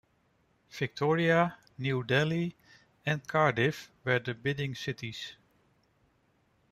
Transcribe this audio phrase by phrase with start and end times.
[0.71, 2.55] Victoria, New Delhi,
[3.05, 5.33] and Cardiff were the bidding cities.